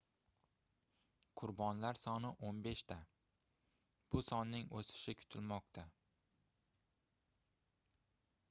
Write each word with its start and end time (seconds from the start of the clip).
qurbonlar 1.41 1.99
soni 2.03 2.31
15 2.47 2.81
ta 2.93 2.97
bu 4.15 4.23
sonning 4.29 4.73
oʻsishi 4.79 5.15
kutilmoqda 5.19 5.87